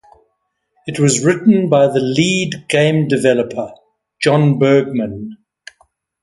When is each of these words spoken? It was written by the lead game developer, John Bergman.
It 0.87 0.99
was 0.99 1.23
written 1.23 1.69
by 1.69 1.85
the 1.85 1.99
lead 1.99 2.67
game 2.69 3.07
developer, 3.07 3.71
John 4.19 4.57
Bergman. 4.57 5.37